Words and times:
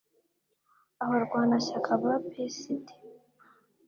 abarwanashyaka 1.03 1.89
ba 2.01 2.13
psd 2.29 2.85